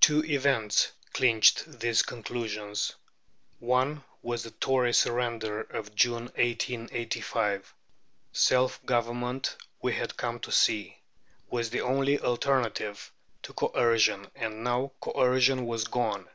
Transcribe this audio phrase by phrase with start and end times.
[0.00, 2.94] Two events clinched these conclusions.
[3.58, 7.74] One was the Tory surrender of June, 1885.
[8.32, 10.98] Self government, we had come to see,
[11.50, 13.12] was the only alternative
[13.42, 16.26] to Coercion, and now Coercion was gone.